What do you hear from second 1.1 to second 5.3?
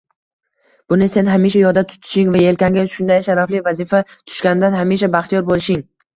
sen hamisha yodda tutishing va yelkangga shunday sharafli vazifa tushganidan hamisha